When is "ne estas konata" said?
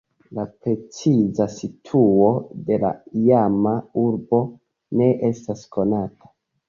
5.03-6.33